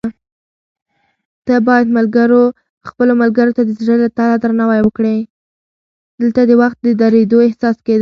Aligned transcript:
دلته 6.19 6.41
د 6.49 6.51
وخت 6.61 6.77
د 6.83 6.87
درېدو 7.01 7.37
احساس 7.47 7.77
کېده. 7.85 7.99